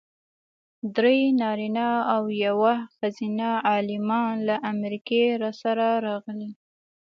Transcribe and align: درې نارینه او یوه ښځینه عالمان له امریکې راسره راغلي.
درې 0.95 1.17
نارینه 1.41 1.89
او 2.13 2.23
یوه 2.45 2.73
ښځینه 2.95 3.49
عالمان 3.69 4.33
له 4.47 4.55
امریکې 4.73 5.21
راسره 5.43 5.89
راغلي. 6.07 6.51